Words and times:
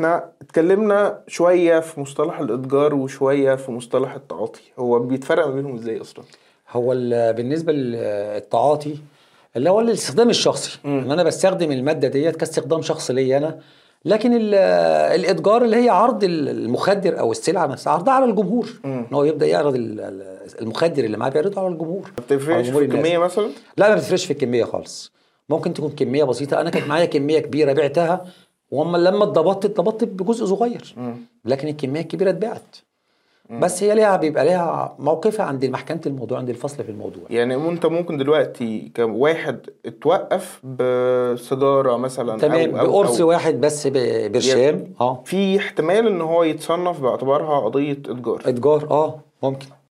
إحنا 0.00 0.24
اتكلمنا 0.42 1.18
شوية 1.26 1.80
في 1.80 2.00
مصطلح 2.00 2.40
الإتجار 2.40 2.94
وشوية 2.94 3.54
في 3.54 3.72
مصطلح 3.72 4.14
التعاطي. 4.14 4.60
هو 4.78 4.98
بيتفرق 4.98 5.46
ما 5.46 5.54
بينهم 5.54 5.74
إزاي 5.74 6.00
أصلا؟ 6.00 6.24
هو 6.70 6.92
ال- 6.92 7.32
بالنسبة 7.34 7.72
للتعاطي 7.72 8.94
اللي 9.56 9.70
هو 9.70 9.80
الاستخدام 9.80 10.30
الشخصي. 10.30 10.78
إن 10.84 11.10
أنا 11.10 11.22
بستخدم 11.22 11.72
المادة 11.72 12.08
ديت 12.08 12.36
كاستخدام 12.36 12.82
شخصي 12.82 13.12
ليا 13.12 13.36
أنا. 13.38 13.58
لكن 14.04 14.32
ال- 14.36 14.54
الإتجار 15.20 15.64
اللي 15.64 15.84
هي 15.84 15.88
عرض 15.88 16.24
المخدر 16.24 17.18
أو 17.20 17.32
السلعة 17.32 17.66
نفسها 17.66 17.92
عرضها 17.92 18.14
على 18.14 18.24
الجمهور. 18.24 18.68
إن 18.84 19.06
هو 19.12 19.24
يبدأ 19.24 19.46
يعرض 19.46 19.74
ال- 19.74 20.00
ال- 20.00 20.60
المخدر 20.60 21.04
اللي 21.04 21.16
معاه 21.16 21.30
بيعرضه 21.30 21.60
على 21.60 21.72
الجمهور. 21.72 22.02
ما 22.18 22.24
بتفرقش 22.24 22.68
في. 22.68 22.78
الكمية 22.78 23.18
مثلا؟ 23.18 23.48
لا 23.76 23.88
ما 23.88 23.94
بتفرقش 23.94 24.24
في 24.24 24.32
الكمية 24.32 24.64
خالص. 24.64 25.12
ممكن 25.48 25.74
تكون 25.74 25.90
كمية 25.90 26.24
بسيطة. 26.24 26.60
أنا 26.60 26.70
كانت 26.70 26.86
معايا 26.88 27.04
كمية 27.04 27.38
كبيرة 27.38 27.72
بعتها. 27.72 28.26
واما 28.70 28.98
لما 28.98 29.24
اتضبطت 29.24 29.64
اتضبطت 29.64 30.04
بجزء 30.04 30.46
صغير. 30.46 30.94
لكن 31.44 31.68
الكميه 31.68 32.00
الكبيرة 32.00 32.30
اتباعت. 32.30 32.76
بس 33.50 33.82
هي 33.82 33.94
ليها 33.94 34.16
بيبقى 34.16 34.44
ليها 34.44 34.96
موقفها 34.98 35.46
عند 35.46 35.64
محكمة 35.64 36.00
الموضوع 36.06 36.38
عند 36.38 36.48
الفصل 36.48 36.84
في 36.84 36.90
الموضوع. 36.90 37.22
يعني 37.30 37.54
انت 37.54 37.86
ممكن 37.86 38.16
دلوقتي 38.16 38.92
كواحد 38.96 39.58
اتوقف 39.86 40.60
بسيجاره 40.66 41.96
مثلا 41.96 42.38
تمام 42.38 42.70
أو- 42.72 42.82
بقرص 42.82 43.20
أو 43.20 43.28
واحد 43.28 43.60
بس 43.60 43.86
برشام 43.86 44.94
آه. 45.00 45.22
في 45.24 45.58
احتمال 45.58 46.06
إن 46.06 46.20
هو 46.20 46.42
يتصنف 46.42 47.00
باعتبارها 47.00 47.60
قضية 47.60 47.92
إتجار. 47.92 48.40
إتجار 48.46 48.86
آه 48.90 49.20
ممكن. 49.42 49.66